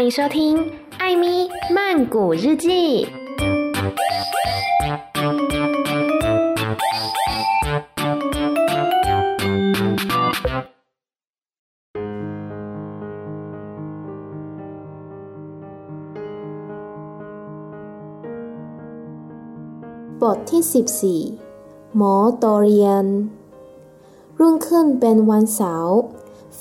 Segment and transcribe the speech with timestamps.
[0.00, 0.56] 欢迎收听《
[0.98, 3.06] 艾咪曼谷日记》。
[20.20, 20.62] บทที่
[21.22, 23.06] 14 หมอตอเรียน
[24.38, 25.98] รุ่งขึ้นเป็นวันเสาร์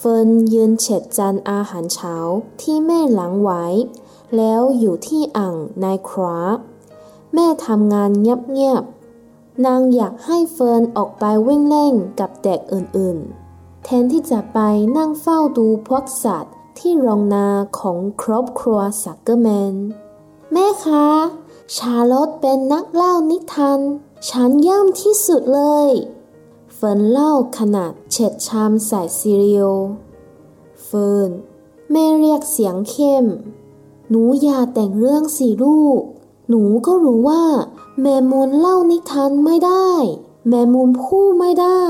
[0.03, 2.15] เฟิร์นยืนเช็ดจานอาหารเช้า
[2.61, 3.65] ที่แม่หลังไว้
[4.37, 6.38] แล้วอยู่ที่อ่างในครา
[7.34, 14.59] แม่ทำงานเงียบๆ นางอยากให้เฟิร์นออกไปวิ่งเล่นกับเด็กอื่นๆ แทนที่จะไป
[14.97, 17.48] นั่งเฝ้าดูพวกสัตว์ที่โรงนา
[17.79, 19.74] ของครอบครัวสักเกอร์แมน
[20.52, 21.07] แม่คะ
[21.77, 23.80] ชาลอตเป็นนักเล่านิทาน
[24.29, 25.88] ฉันย่ำที่สุดเลย
[26.83, 29.75] เฟิร์นเล่าขณะเช็ดชามใส่ซีเรียล
[30.84, 31.30] เฟิร์น
[31.91, 33.24] แม่เรียกเสียงเข้ม
[34.09, 36.01] หนูอย่าแต่งเรื่องสิลูก
[36.49, 37.45] หนูก็รู้ว่า
[38.01, 39.91] แมงมุมเล่านิทานไม่ได้
[40.49, 41.85] แมงมุมพูดไม่ได้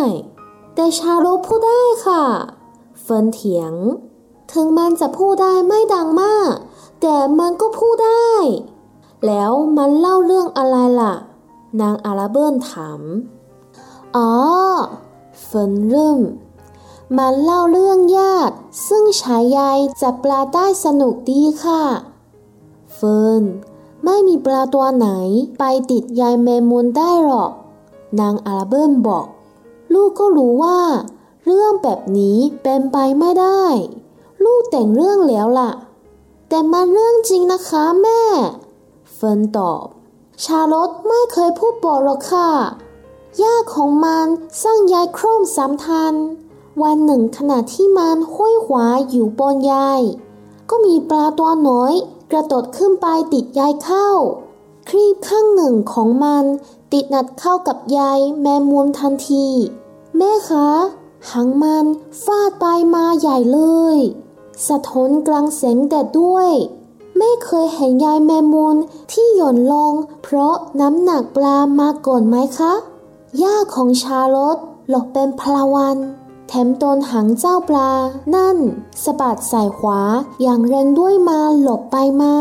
[0.74, 2.24] แต่ชาร์ล็อตพูดได้ค่ะ
[3.00, 3.72] เฟิร์นเถียง
[4.52, 6.52] ถึงมันจะพูดได้ไม่ดังมาก
[7.00, 8.32] แต่มันก็พูดได้
[9.26, 11.14] แล้วมันเล่าเรื่องอะไรล่ะ
[11.80, 13.02] นางอาราเบิร์นถาม
[14.16, 14.32] อ๋อ
[15.42, 16.20] เฟิร์นเริ่ม
[17.16, 18.56] มันเล่าเรื่องญาติ
[18.88, 21.82] ซึ่งใช้ใยจับปลาได้สนุกดีค่ะ
[22.94, 23.42] เฟิร์น
[24.04, 25.08] ไม่มีปลาตัวไหน
[25.58, 27.52] ไปติดใยแมงมุมได้หรอก
[28.20, 29.26] นางอาราเบิร์นบอก
[29.92, 30.80] ลูกก็รู้ว่า
[31.44, 33.62] เรื่องแบบนี้เป็นไปไม่ได้
[34.44, 35.70] ลูกแต่งเรื่องแล้วล่ะ
[36.48, 38.22] แต่มันเรื่องจริงนะคะแม่
[39.14, 39.84] เฟิร์นตอบ
[40.44, 42.50] ชาลอตไม่เคยพูดบอกหรอกค่ะ
[43.42, 44.26] ย่าของมัน
[44.62, 46.14] สร้างยายโครมสามทัน
[46.82, 50.00] วันหนึ่งขณะที่มันห้อยขวาอยู่บนยาย
[50.70, 51.94] ก็มีปลาตัวน้อย
[52.30, 54.08] กระโดดขึ้นไปติดยายเข้า
[54.88, 56.44] ครีบข้างหนึ่งของมัน
[56.92, 59.46] ติดนัดเข้ากับยายแมมูลทันที
[60.16, 60.68] แม่คะ
[61.30, 61.84] หางมัน
[62.24, 62.64] ฟาดไป
[62.94, 63.60] มาใหญ่เล
[63.96, 63.98] ย
[64.68, 66.50] สะท้อนกลางแสงแดดด้วย
[67.18, 68.76] ไม่เคยเห็นยายแมมูล
[69.12, 69.92] ที่หย่อนลง
[70.22, 72.72] เพราะน้ำหนักปลามาก่อนไหมคะ
[73.42, 74.58] ย่าของชาลอต
[74.88, 75.98] หลอกเป็นพลาวัน
[76.48, 77.90] แถมตนหางเจ้าปลา
[78.34, 78.56] นั่น
[79.04, 80.00] สะบัดใส่ขวา
[80.42, 82.34] อย่างแรงด้วยมาหลบไปมา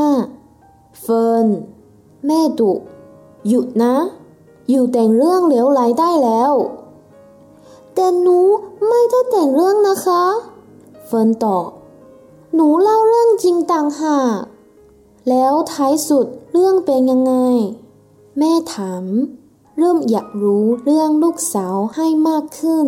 [1.01, 1.47] เฟิร์น
[2.25, 2.72] แม่ดุ
[3.47, 3.95] หยุดนะ
[4.69, 6.53] อยู่แต่งเรื่องเหลวไหลได้แล้ว
[7.94, 8.38] แต่หนู
[8.88, 10.23] ไม่ได้แต่งเรื่องนะคะ
[11.06, 11.67] เฟิร์นตอบ
[12.53, 14.39] หนูเล่าเรื่องจริงต่างหาก
[15.29, 17.33] แล้วท้ายสุดเรื่องเป็นยังไง
[18.38, 19.06] แม่ถาม
[19.81, 22.88] เริ่มอยากรู้เรื่องลูกสาวให้มากขึ้น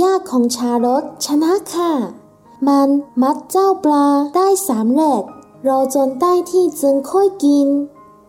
[0.00, 1.92] ญาติของชาลอตชนะค่ะ
[2.68, 2.88] มัน
[3.22, 4.06] มัดเจ้าปลา
[4.36, 5.22] ได้สามเร็จ
[5.66, 7.68] รอจนได้ที่จึงค่อยกิน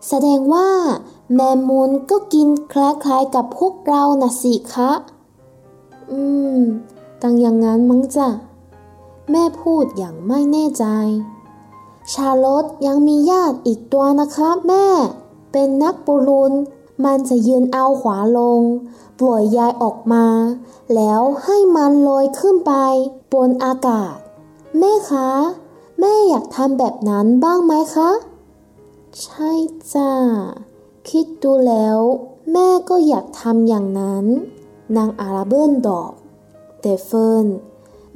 [0.08, 0.70] แสดงว่า
[1.34, 4.92] แมมูลก็กินคล้ายๆกับพวกเราน่ะสิคะ
[6.10, 6.20] อื
[6.56, 6.58] ม
[7.22, 8.28] ตังอย่างนั้นมั้งจ้ะ
[9.30, 10.84] แม่พูดอย่างไม่แน่ใจ
[12.12, 14.86] ชาลอตยังมีญาติอีกตัวนะคะแม่
[15.52, 16.52] เป็นนักบุรุน
[17.04, 18.60] มันจะยืนเอาขวาลง
[19.20, 20.26] ปล่อยยายออกมา
[20.94, 22.72] แล้วให้มันลอยขึ้นไป
[23.32, 24.14] บนอากาศ
[24.78, 25.30] แม่คะ
[26.00, 28.10] แม่อยากทำแบบนั้นบ้างไหมคะ
[29.22, 29.50] ใช่
[29.92, 30.12] จ้า
[31.08, 31.98] คิดดูแล้ว
[32.52, 34.24] แม่ก็อยากทำอย่างนั้น
[34.96, 36.10] นางอาราเบิร์นตอบ
[36.80, 37.46] แต่เฟิร์น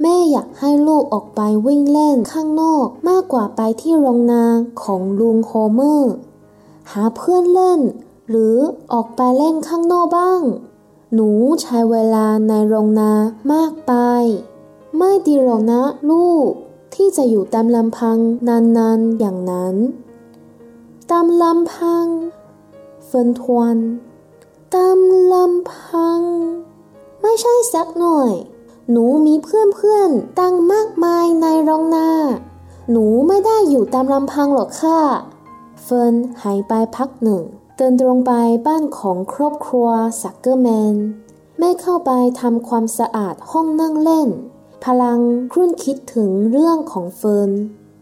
[0.01, 4.45] แม่อยากให้ลูกออกไปวิ่งเล่นข้างนอกมากกว่าไปที่โรงนา
[4.83, 6.13] ของลุงโฮเมอร์
[6.91, 7.81] หาเพื่อนเล่น
[8.29, 8.57] หรือ
[8.91, 10.41] ออกไปเล่นข้างนอกบ้าง
[11.13, 11.29] หนู
[11.61, 13.11] ใช้เวลาในโรงนา
[13.51, 13.93] มากไป
[14.97, 16.49] ไม่ดีหรอกนะลูก
[16.93, 19.75] ที่จะอยู่ตามลำพังนานๆอย่างนั้น
[21.11, 22.05] ตามลำพัง
[23.05, 23.75] เฟิร์นทวน
[24.75, 24.97] ตาม
[25.33, 26.19] ลำพัง
[27.21, 28.31] ไม่ใช่สักหน่อย
[28.91, 32.09] หนูมีเพื่อนๆตั้งมากมายในโรงนา
[32.91, 34.99] หนูไม่ได้อยู่ตามลำพังหรอกค่ะ
[35.83, 36.13] เฟิร์น
[36.43, 37.43] หายไปพักหนึ่ง
[37.77, 38.33] เดินตรงไป
[38.67, 39.87] บ้านของครอบครัว
[40.21, 40.95] สักเกอร์แมน
[41.59, 42.11] แม่เข้าไป
[42.41, 44.29] ทำความสะอาดห้องนั่งเล่น
[44.85, 45.19] พลัง
[45.51, 47.51] ครุ่นคิดถึงเรื่องของเฟิร์น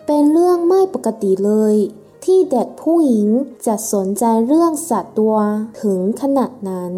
[0.06, 1.76] เป็นเรื่องไม่ปกติเลย
[2.24, 3.30] ที่เด็กผู้หญิง
[3.66, 5.38] จะสนใจเรื่องสัตว์ตัว
[5.82, 6.94] ถึงขนาดนั้น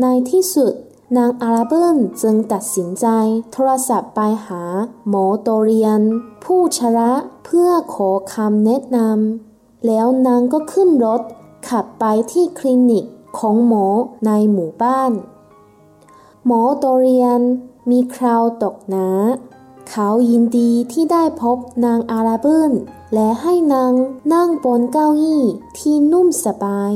[0.00, 0.72] ในที่สุด
[1.16, 3.06] นางอาราเบิลจึงตัดสินใจ
[3.52, 4.62] โทรศัพท์ไปหา
[5.08, 6.00] หมอโตเรียน
[6.44, 7.12] ผู้ชระ
[7.44, 11.22] เพื่อขอคำแนะนำแล้วนางก็ขึ้นรถ
[11.68, 13.04] ขับไปที่คลินิก
[13.38, 13.86] ของหมอ
[14.26, 15.12] ในหมู่บ้าน
[16.46, 17.40] หมอโตเรียน
[17.90, 19.08] มีคราวตกหนา
[19.88, 22.72] เขายินดีที่ได้พบนางอาราเบิล
[23.14, 23.92] และให้นาง
[24.32, 25.42] นั่งบนเก้าอี้
[25.78, 26.94] ที่นุ่มสบาย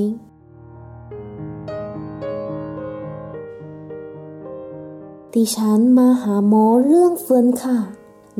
[5.34, 7.78] ดิฉันมาหาหมอเรื่องเฟินค่ะ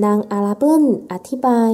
[0.04, 1.72] นางอาราเบิลอธิบาย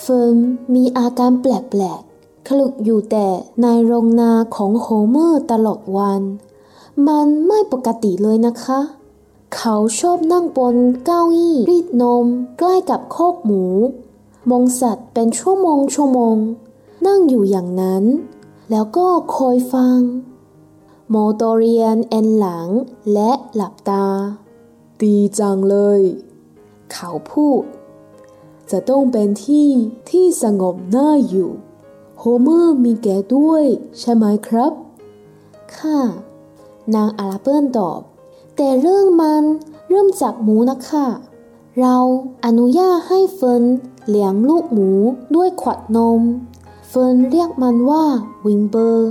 [0.00, 0.36] เฟิร์น
[0.74, 1.52] มีอาการแปล
[2.00, 2.05] ก
[2.46, 3.28] คลุกอยู่แต่
[3.62, 6.22] ในโรงนาของโฮเมอร์ตลอดวัน
[7.08, 8.80] มันไม่ปกติเลยนะคะ
[9.56, 12.26] เขาชอบนั่งบนเก้าอี้รีดนม
[12.58, 13.64] ใกล้กับคอกหมู
[14.50, 16.36] มองสัตว์เป็นชั่วโมงชั่วโมง
[17.06, 18.04] นั่งอยู่อย่างนั้น
[18.70, 19.06] แล้วก็
[19.36, 19.98] คอยฟัง
[21.10, 22.68] หมอดอเรียนเอนหลัง
[23.12, 24.06] และหลับตา
[25.02, 26.00] ดีจังเลย
[26.92, 27.62] เขาพูด
[28.70, 29.68] จะต้องเป็นที่
[30.10, 31.52] ที่สงบน่าอยู่
[32.18, 33.64] โฮเมอร์มีแกะด้วย
[33.98, 34.72] ใช่ไหมครับ
[35.76, 36.00] ค่ะ
[36.94, 38.00] นางอาราเบิลตอบ
[38.56, 39.42] แต่เรื่องมัน
[39.88, 41.06] เริ่มจากหมูนะคะ
[41.80, 41.96] เรา
[42.44, 43.62] อนุญาตให้เฟิร์น
[44.08, 44.90] เลี้ยงลูกหมู
[45.34, 46.20] ด้วยขวดนม
[46.88, 48.04] เฟิร์นเรียกมันว่า
[48.46, 49.10] วิลเบอร์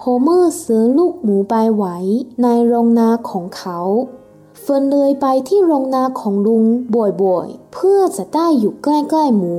[0.00, 1.96] โฮเมอร์ซื้อลูกหมูไปไว้
[2.42, 3.78] ในโรงนาของเขา
[4.60, 6.64] เฟินเลยไปที่โรงนาของลุง
[7.22, 9.56] บ่อยๆ เพื่อจะได้อยู่ใกล้ๆหมู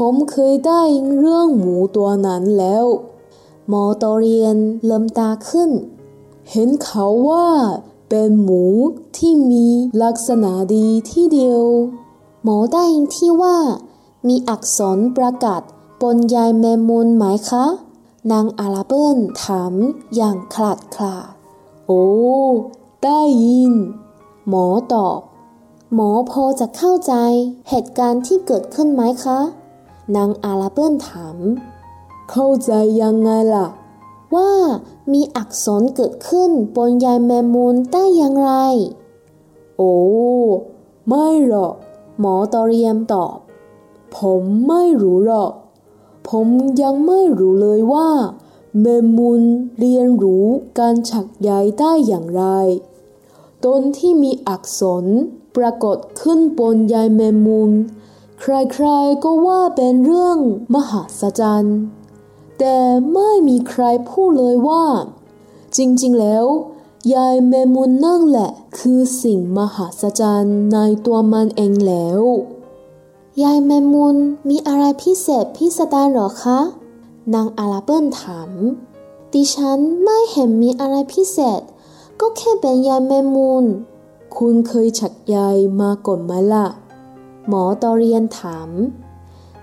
[0.00, 2.86] ผมเคยได้ยินเรื่องหมูตัวนั้นแล้ว
[3.72, 5.70] มอโตเรียนเลิมตาขึ้น
[6.50, 7.48] เห็นเขาว่า
[8.08, 8.64] เป็นหมู
[9.16, 9.66] ที่มี
[10.02, 11.64] ลักษณะดีที่เดียว
[12.42, 13.58] หมอได้ยินที่ว่า
[14.28, 15.62] มีอักษรประกาศ
[16.02, 17.64] บนยายแมมมูลไหมคะ
[18.32, 19.72] นางอาราเบิลถาม
[20.16, 21.26] อย่างขลาดคลาด
[21.86, 22.04] โอ้
[23.04, 23.72] ได้ยิน
[24.48, 25.20] หมอตอบ
[25.94, 27.14] หมอพอจะเข้าใจ
[27.68, 29.40] เหตุการณ์ที่เกิดขึ้นไหมคะ
[30.14, 31.38] นางอาราเบิลถาม
[32.30, 32.72] เข้าใจ
[33.02, 33.68] ยังไงล่ะ
[34.34, 34.52] ว่า
[35.12, 38.52] มีอักษรเกิดขึ้นบนยายแมมมูลได้อย่างไร
[39.76, 39.94] โอ้
[41.08, 41.74] ไม่หรอก
[42.20, 43.36] หมอตอเรียมตอบ
[44.16, 45.52] ผมไม่รู้หรอก
[46.28, 46.46] ผม
[46.82, 48.08] ยังไม่รู้เลยว่า
[48.80, 49.42] เมมมุน
[49.78, 50.46] เรียนรู้
[50.78, 52.44] การฉักใยได้อย่างไร
[53.64, 55.04] ต้นที่มีอักษร
[55.56, 57.72] ปรากฏขึ้นบนยายแมมมุน
[58.40, 60.38] ใครๆก็ว่าเป็นเรื่อง
[60.74, 61.78] มหัศจรรย์
[62.58, 62.78] แต่
[63.12, 64.84] ไม่มีใครพูดเลยว่า
[65.76, 66.44] จริงๆแล้ว
[67.14, 72.20] ยายแมมมุนนั่นแหละ คือสิ่งมหัศจรรย์ในตัวมันเองแล้ว
[73.42, 74.16] ยายแมมมูล
[74.48, 76.58] มีอะไรพิเศษพิสดารหรอคะ
[77.34, 78.50] นางอาราเบิลถาม
[79.32, 81.60] ดิฉันไม่เห็นมีอะไรพิเศษ
[82.20, 83.64] ก็แค่เป็นยายแมมมูล
[84.36, 85.36] คุณเคยฉักใย
[85.80, 86.66] มาก่อนไหมล่ะ
[87.48, 88.70] หมอตอเรียนถาม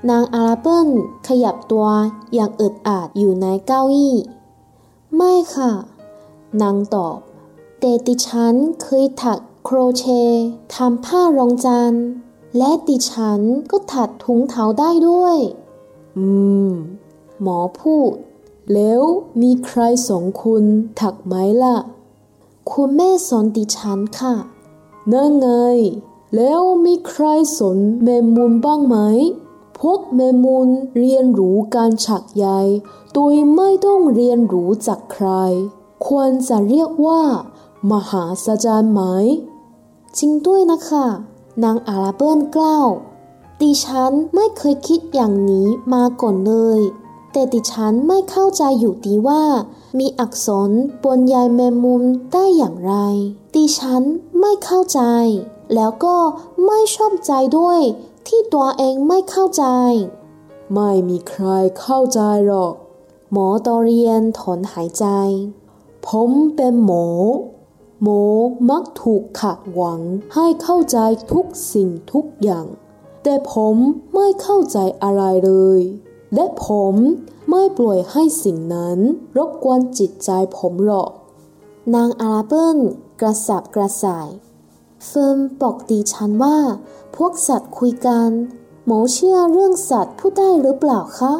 [0.09, 0.89] นางอาราเบิล
[1.27, 1.87] ขยับตัว
[2.33, 4.15] อย่างอึดอัดอยู่ในเก้าอี้
[5.15, 5.71] ไม่ค่ะ
[6.61, 7.17] นางตอบ
[7.79, 10.45] แต่ดิฉันเคยถักโครเชต์
[10.75, 11.93] ทำผ้ารองจาน
[12.57, 13.41] และดิฉัน
[13.71, 15.37] ก็ถัดถุงเท้าได้ด้วย
[16.17, 16.27] อื
[16.69, 16.71] ม
[17.41, 18.11] หมอพูด
[18.73, 19.01] แล้ว
[19.41, 20.63] มีใครสองคุณ
[21.01, 21.33] ถักไหม
[21.63, 21.77] ล่ะ
[22.71, 24.35] คุณแม่สอนดิฉันค่ะ
[25.11, 25.49] นั่นไง
[26.35, 27.25] แล้วมีใคร
[27.57, 28.97] สนเมมูลบ้างไหม
[29.79, 32.47] พวกเมมูลเรียนรู้การฉักใย
[33.13, 35.27] โดยไม่ต้องเรียนรู้จากใคร
[36.07, 37.21] ควรจะเรียกว่า
[37.91, 39.01] มหาศจรรย์ไหม
[40.17, 41.05] จริงด้วยนะคะ
[41.63, 42.89] นางอาราเบิลกล่าว
[43.61, 46.79] ดิฉันไม่เคยคิดอย่างนี้มาก่อนเลย
[47.31, 49.43] แต่ดิฉันไม่เข้าใจอยู่ดีว่า
[49.99, 50.71] มีอักษร
[51.03, 52.03] บนยายแมมมุม
[52.33, 52.93] ได้อย่างไร
[53.55, 54.03] ดิฉัน
[54.39, 55.01] ไม่เข้าใจ
[55.75, 56.17] แล้วก็
[56.65, 57.79] ไม่ชอบใจด้วย
[58.27, 59.65] ที่ตัวเองไม่เข้าใจ
[60.73, 61.45] ไม่มีใคร
[61.79, 62.73] เข้าใจหรอก
[63.31, 65.05] หมอตอเรียนถอนหายใจ
[66.07, 67.07] ผมเป็นหมอ
[68.03, 68.23] หมอ
[68.69, 70.01] มักถูกขัดหวัง
[70.33, 70.97] ให้เข้าใจ
[71.31, 72.65] ทุกสิ่งทุกอย่าง
[73.23, 73.75] แต่ผม
[74.13, 75.81] ไม่เข้าใจอะไรเลย
[76.33, 76.95] และผม
[77.49, 78.99] ไม่ปล่อยให้สิ่งนั้น
[79.37, 81.11] รบกวนจิตใจผมหรอก
[81.95, 82.77] นางอาราเบิล
[83.21, 84.29] กระสับกระส่าย
[85.07, 86.57] เฟิร์มบอกดิฉันว่า
[87.15, 88.29] พวกสัตว์คุยกัน
[88.85, 91.33] หมอเชื่อเรื่องสัตว์พูดได้หรือเปล่าคะ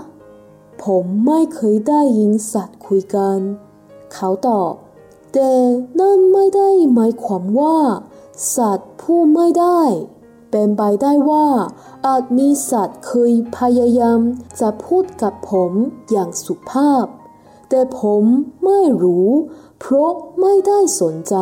[0.84, 3.40] ผมไม่เคยได้ยินสัตว์คุยกัน
[4.14, 4.74] เขาตอบ
[5.34, 5.52] แต่
[6.00, 7.78] นั่นไม่ได้หมายความว่า
[8.56, 9.82] สัตว์พูดไม่ได้
[10.52, 11.48] เป็นไปได้ว่า
[12.06, 14.20] อาจมีสัตว์เคยพยายาม
[14.60, 15.72] จะพูดกับผม
[16.12, 17.06] อย่างสุภาพ
[17.70, 18.24] แต่ผม
[18.66, 19.30] ไม่รู้
[19.80, 21.36] เพราะไม่ได้สนใจ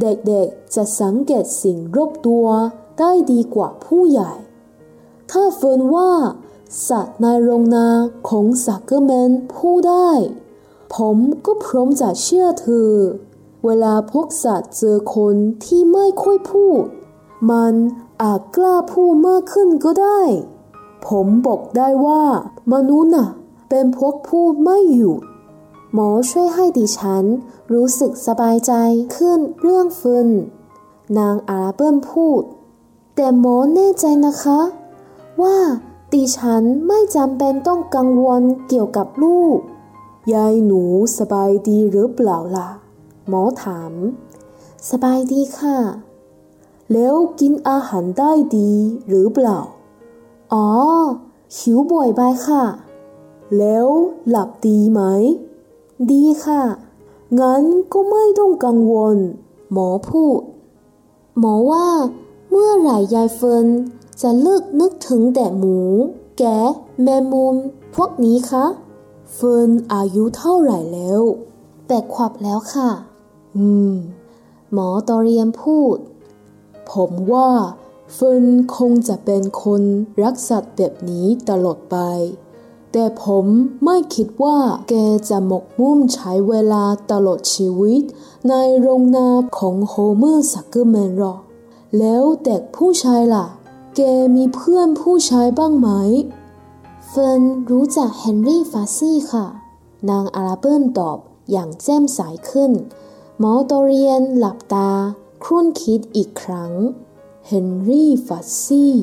[0.00, 2.46] เด็กๆจะสังเกตสิ่งรอบตัว
[2.98, 4.32] ได้ดีกว่าผู้ใหญ่
[5.30, 6.10] ถ้าเฟินว่า
[6.88, 7.88] สัตว์ในโรงนา
[8.28, 10.10] ของสักเกอร์แมนพูดได้
[10.94, 12.92] ผมก็พร้อมจะเชื่อเธอ
[13.64, 15.34] เวลาพวกสัตว์เจอคน
[15.64, 16.82] ที่ไม่ค่อยพูด
[17.50, 17.74] มัน
[18.22, 20.20] อาจกล้าพูดมากขึ้นก็ได้
[21.06, 22.24] ผมบอกได้ว่า
[22.72, 23.28] มนุษย์น่ะ
[23.68, 25.20] เป็นพวกพูดไม่หยุด
[25.94, 27.24] หมอช่วยให้ดิฉัน
[27.72, 28.72] รู้สึกสบายใจ
[29.16, 30.28] ขึ้นเรื่องฟืน
[31.18, 32.42] นางอาราเบิลพูด
[33.14, 34.60] แต่หมอแน่ใจนะคะ
[35.42, 35.58] ว่า
[36.12, 39.58] ดิฉันไม่จำเป็นต้องกังวลเกี่ยวกับลูก
[40.34, 40.82] ยายหนู
[41.18, 42.68] สบายดีหรือเปล่าล่ะ
[43.28, 43.92] หมอถาม
[44.90, 45.78] สบายดีค่ะ
[46.92, 48.72] แล้วกินอาหารได้ดี
[49.08, 49.58] หรือเปล่า
[50.52, 50.68] อ๋อ
[51.56, 52.64] หิวบ่อยไปค่ะ
[53.58, 53.86] แล้ว
[54.28, 55.02] หลับดีไหม
[56.10, 56.62] ดีค่ะ
[57.40, 59.16] งั้นก็ไม่ต้องกังวล
[59.72, 60.40] หมอพูด
[61.38, 61.88] หมอว่า
[62.50, 63.66] เมื่อไหร่ยายเฟิน
[64.22, 65.78] จะเลิกนึกถึงแต่หมู
[66.38, 66.44] แก
[67.02, 67.54] แมมมุม
[67.94, 68.64] พวกนี้คะ
[69.32, 71.20] เฟินอายุเท่าไหร่แล้ว
[71.86, 72.90] แปดขวบแล้วค่ะ
[73.56, 73.92] อืม
[74.72, 75.96] หมอดอเรียนพูด
[76.92, 77.50] ผมว่า
[78.14, 78.44] เฟิร์น
[78.76, 79.82] คงจะเป็นคน
[80.22, 81.96] รักสัตว์แบบนี้ตลอดไป
[82.92, 83.46] แต่ผม
[83.84, 84.58] ไม่คิดว่า
[84.88, 84.94] แก
[85.28, 88.02] จะหมกมุ่นใช้เวลาตลอดชีวิต
[88.48, 91.40] ในโรงนาของโฮเมอร์สักเกอร์แมนหรอก
[91.98, 93.46] แล้วเด็กผู้ชายล่ะ
[93.96, 94.00] แก
[94.36, 95.88] มีเพื่อนผู้ชายบ้างไหม
[97.08, 99.46] เฟิร์นรู้จักเฮนรี่ฟาซี่ค่ะ
[100.10, 101.18] นางอาราเบิลตอบ
[101.50, 102.20] อย่างแจ่มใส
[102.50, 102.72] ขึ้น
[103.38, 104.90] หมอดอเรียนหลับตา
[105.44, 106.72] ครุ่นคิดอีกครั้ง
[107.46, 108.94] เฮนรี่ฟาซี่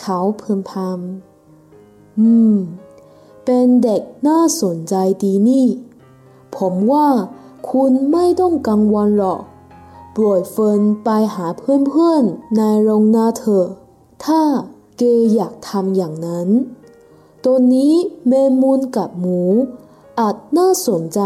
[0.00, 2.56] เขาพึมพำอืม
[3.44, 5.66] เป็นเด็กน่าสนใจดีนี่
[6.56, 7.08] ผมว่า
[7.70, 9.40] คุณไม่ต้องกังวลหรอก
[10.16, 13.66] ปล่อยเฟิร์นไปหาเพื่อนๆในโรงนาเถอะ
[14.24, 14.42] ถ้า
[14.96, 15.02] แก
[15.34, 16.48] อยากทำอย่างนั้น
[17.44, 17.94] ตัวนี้
[18.28, 19.40] เมมูนกับหมู
[20.20, 21.20] อาจน่าสนใจ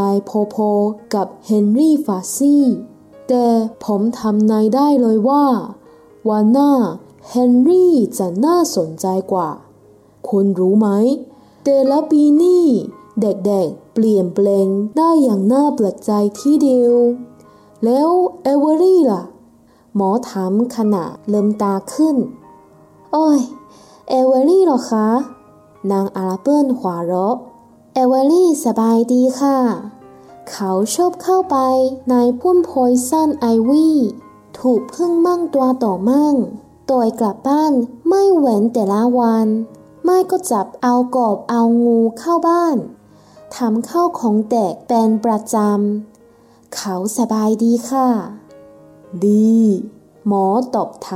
[0.54, 2.64] พอๆกับเฮนรี่ฟาซี่
[3.28, 3.46] แต่
[3.84, 5.46] ผมทำนายได้เลยว่า
[6.28, 6.72] วันหน้า
[7.30, 9.50] เฮนรี่จะน่าสนใจกว่า
[10.28, 10.88] คุณรู้ไหม
[11.70, 12.64] แต่ละปีนี้
[13.20, 16.94] เด็กๆเปลี่ยนแปลงได้อย่างน่าแปลกใจที่เดียว
[17.84, 18.08] แล้ว
[18.42, 19.22] เอเวอรี่ล่ะ
[19.94, 22.16] หมอถามขณะเลิมตาขึ้น
[23.12, 23.40] โอ้ย
[24.08, 25.08] เอเวอรี่หรอคะ
[25.90, 27.36] นางอาราเบิลหัวเราะ
[27.94, 29.58] เอเวอรี่สบายดีค่ะ
[30.50, 31.56] เขาชอบเข้าไป
[32.10, 33.96] ในพุ่ม poison ivy
[34.58, 36.34] ถูกผึ้งมั่งตัวต่อมั่ง
[36.90, 37.72] ต่อยกลับบ้าน
[38.08, 39.48] ไม่เว้นแต่ละวัน
[40.10, 42.76] ไม่ก็จับเอากบเอางูเข้าบ้าน
[43.56, 48.08] ทำข้าวของแตกเป็นประจำ เขาสบายดีค่ะ
[49.26, 49.56] ดี
[50.26, 51.12] หมอตอบไถ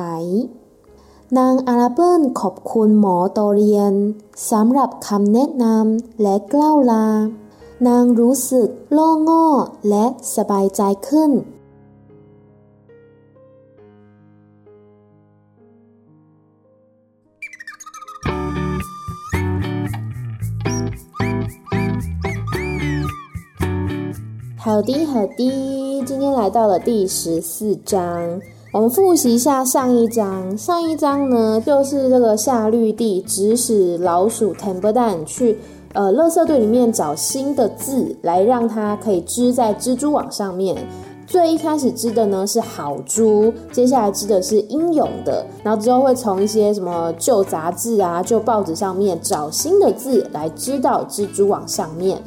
[1.38, 3.92] นางอาราเบิลขอบคุณหมอตอเรียน
[4.50, 7.06] สำหรับคำแนะนำและกล้าวลา
[7.88, 9.46] นางรู้สึกโล่งง่อ
[9.88, 10.06] และ
[10.36, 11.30] สบายใจขึ้น
[24.72, 28.40] 好的，好的，今天来到了第十四章。
[28.72, 35.58] 我们复习一下上一章，上一章呢就是这个夏绿蒂指使老鼠 t e m p e r 蛋去
[35.92, 40.74] 呃，垃圾堆里面找新的字来让它可以织在蜘蛛网上面。
[41.26, 52.22] 最一开始织的呢是好猪，接下来织的是英勇的，然后之后会从一些什么旧杂志啊、旧报纸上面找新的字来织到蜘蛛网上面。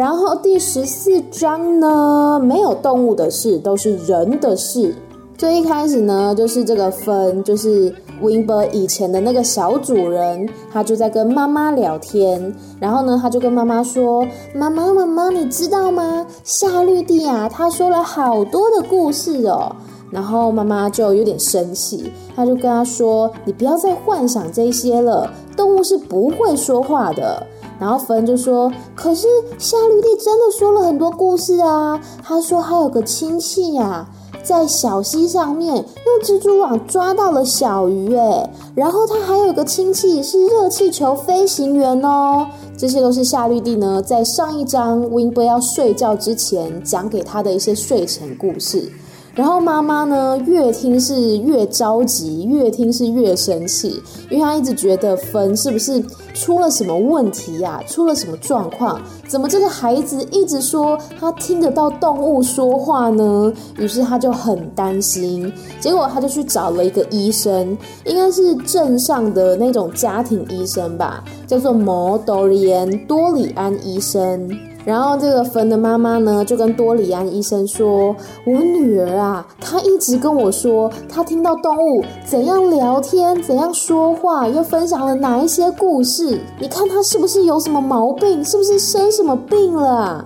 [0.00, 4.94] 然后第十四章呢没有动物的事，都是人的事。
[5.36, 12.50] 最一开始呢，就是这个分，就是 Wimber 以前的那个小主人，他就在跟妈妈聊天。
[12.78, 14.26] 然后呢，他就跟妈妈说
[14.56, 16.26] ：“妈妈，妈妈，你知道吗？
[16.44, 19.70] 夏绿蒂啊，他说了好多的故事哦。”
[20.10, 27.46] 然后妈妈就有点生气，他就跟他说：“你不要再幻想这些了，动物是不会说话的。”
[27.80, 29.26] 然后芬就说：“可是
[29.58, 34.06] 夏绿蒂真的说了很多故事啊，他说还有个亲戚呀。”
[34.42, 35.84] 在小溪上面用
[36.24, 48.90] 蜘蛛网抓到了小鱼，哎，然后他还有个亲戚是热气球飞行员哦，这些都是夏绿蒂呢在上一章 Winbo 要睡觉之前讲给他的一些睡前故事。
[49.34, 56.02] 然后妈妈呢，越听是越着急，越听是越生气，因为她一直觉得芬是不是
[56.34, 57.82] 出了什么问题呀？
[57.86, 59.00] 出了什么状况？
[59.28, 63.52] 怎么这个孩子一直说他听得到动物说话呢？
[63.78, 74.50] 于是他就很担心，结果他就去找了一个医生，应该是镇上的那种家庭医生吧，叫做摩多里安多里安医生。
[74.84, 86.40] 然后这个芬的妈妈呢，就跟多里安医生说：“我女儿啊，她一直跟我说，她听到动物怎样聊天、怎样说话，又分享了哪一些故事。
[86.58, 88.42] 你看她是不是有什么毛病？
[88.44, 90.24] 是不是生什么病了？”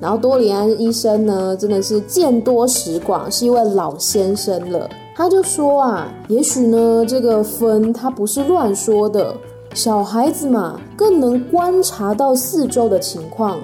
[0.00, 4.90] 然后多里安医生呢，真的是见多识广，是一位老先生了。
[5.14, 9.32] 他就说啊，也许呢，这个芬他不是乱说的，
[9.74, 13.58] 小孩子嘛，更能观察到四周的情况。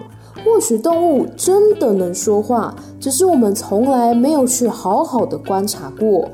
[0.49, 6.27] 或许动物真的能说话，只是我们从来没有去好好的观察过。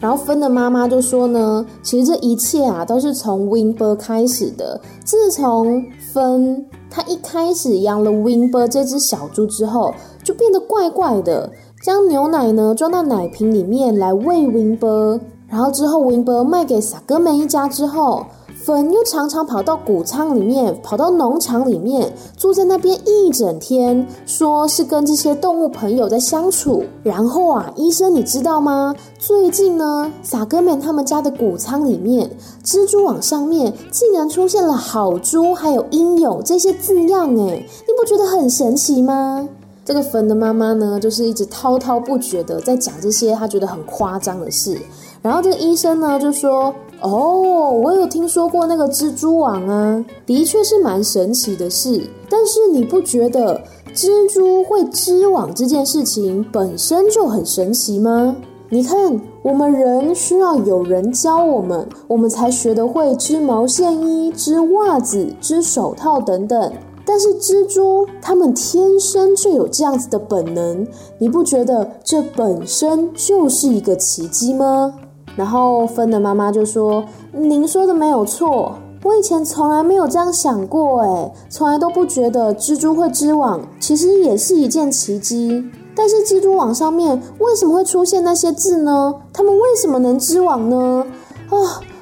[0.00, 4.80] 然后芬的妈妈就说呢，其实这一切啊，都是从 Winber 开始的。
[5.04, 11.50] 自从芬他一开始养了 Winber 这只小猪之后，就变得怪怪的，
[11.84, 18.26] 将牛奶呢装到奶瓶里面来喂 Winber，然后之后 Winber 卖给萨哥梅一家之后。
[18.70, 26.84] 粉又常常跑到谷仓里面，跑到农场里面，住在那边一整天，说是跟这些动物朋友在相处。
[27.02, 28.94] 然后啊，医生你知道吗？
[29.18, 32.30] 最近呢，萨哥们他们家的谷仓里面，
[32.64, 39.48] 蜘蛛网上面竟然出现了“好猪”还有“英勇”这些字样，哎，你不觉得很神奇吗？
[39.84, 44.80] 这个粉的妈妈呢，就是一直滔滔不绝的在讲这些她觉得很夸张的事。
[45.20, 46.72] 然后这个医生呢，就说。
[47.00, 52.08] 哦，我有听说过那个蜘蛛网啊，的确是蛮神奇的事。
[52.28, 53.60] 但是你不觉得
[53.94, 58.36] 蜘蛛会织网这件事情本身就很神奇吗？
[58.68, 66.72] 你看，我们人需要有人教我们，我们才学得会织毛线衣、织袜子、织手套等等。
[67.04, 70.86] 但是蜘蛛它们天生就有这样子的本能，
[71.18, 74.94] 你不觉得这本身就是一个奇迹吗？
[75.40, 85.64] 然后芬的妈妈就说：“您说的没有错，我以前从来没有这样想过，哎，从来都不觉得蜘蛛会织网，其实也是一件奇迹。
[85.94, 89.14] 但是蜘蛛网上面为什么会出现那些字呢？
[89.32, 91.06] 它们为什么能织网呢？
[91.48, 91.56] 啊，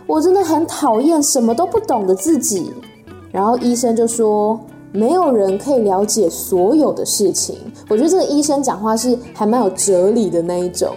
[0.08, 2.72] 我真的很讨厌什么都不懂的自己。”
[3.30, 4.58] 然后医生就说
[4.90, 7.56] ：“没有人可以了解所有的事情。”
[7.88, 10.92] 我觉得这个医生讲话是还蛮有哲理的那一种。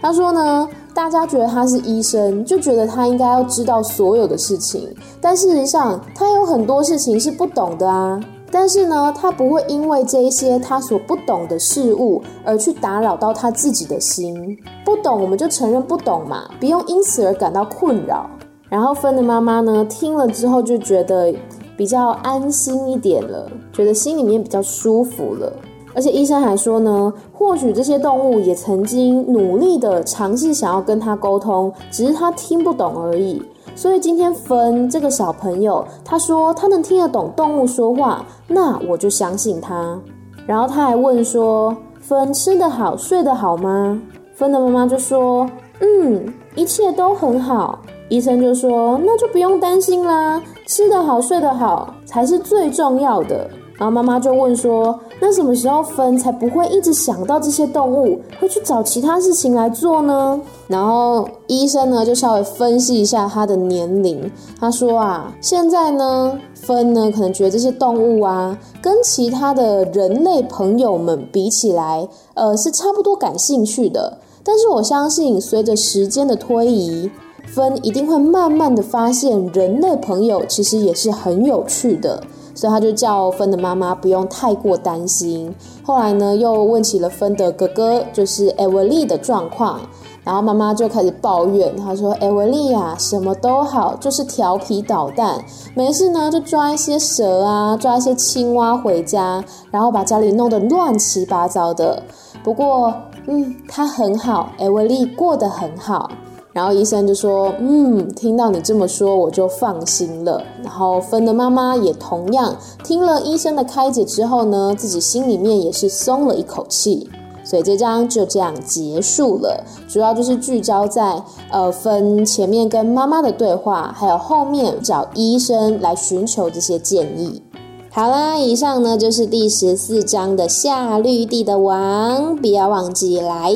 [0.00, 0.68] 他说呢。
[0.94, 8.20] 大家觉得他是医生，就觉得他应该要知道所有的事情，但事实上他有很多事情是不懂的啊。
[8.52, 14.58] 但是呢，他不会因为这些他所不懂的事物而去打扰到他自己的心。
[14.84, 18.28] 不懂我们就承认不懂嘛，不用因此而感到困扰。
[18.68, 21.32] 然后芬的妈妈呢，听了之后就觉得
[21.76, 25.52] 比较安心一点了，觉得心里面比较舒服了。
[25.94, 33.42] 而且医生还说呢，或许这些动物也曾经努力的尝试想要跟他沟通，只是他听不懂而已。
[33.74, 39.98] 所以今天芬这个小朋友，他说他能听得懂动物说话，那我就相信他。
[40.46, 44.00] 然后他还问说，芬吃得好，睡得好吗？
[44.34, 45.48] 芬的妈妈就说，
[45.80, 47.78] 嗯，一切都很好。
[48.08, 53.48] 医生就说，那就不用担心啦，吃得好，睡得好才是最重要的。
[53.78, 74.18] 然后妈妈就问说：“那什么时候分才不会一直想到这些动物，会去找其他事情来做呢？”然后医生呢就稍微分析一下他的年龄，他说啊，现在呢分呢可能觉得这些动物啊跟其他的人类朋友们比起来，呃是差不多感兴趣的。
[74.42, 77.10] 但是我相信随着时间的推移，
[77.46, 82.22] 分一定会慢慢的发现人类朋友其实也是很有趣的。
[82.60, 85.54] 所以他就叫芬的妈妈不用太过担心。
[85.82, 89.80] 后来呢，又问起了芬的哥哥，就是艾维利的状况。
[90.22, 95.42] 然后妈妈就开始抱怨，她说：“艾维利呀，什么都好，就是调皮捣蛋，
[95.74, 102.02] 没事呢就抓一些蛇啊，抓一些青蛙回家，然后把家里弄得乱七八糟的。
[102.44, 102.92] 不过，
[103.26, 106.10] 嗯，他很好，艾维利过得很好。”
[106.52, 117.08] 然后医生就说：“嗯，听到你这么说，我就放心了。”然后芬的妈妈也同样听了医生的开解之后呢，自己心里面也是松了一口气。
[117.42, 127.42] 所以这章就这样结束了，主要就是聚焦在呃芬前面跟妈妈的对话，还有后面找医生来寻求这些建议。
[127.90, 133.52] 好啦，以上呢就是第十四章的夏绿蒂的王，不要忘记来。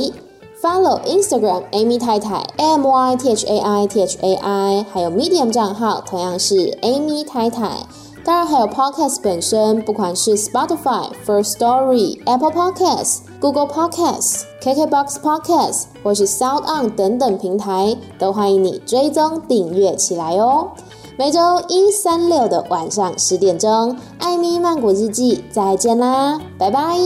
[0.64, 5.50] Follow Instagram Amy 太太 M Y T H A I T H A I，还有 Medium
[5.50, 7.81] 账号同样是 Amy 太太。
[8.24, 20.70] 当然还有 Podcast 本身，不管是 Spotify、First Story、Apple Podcasts、Google Podcasts、KKBox Podcasts 或是 Sound On 等等平台，都欢迎你追踪订阅起来哦。
[21.18, 26.96] 每周一、三、六的晚上十点钟，艾咪曼谷日记，再见啦，拜拜。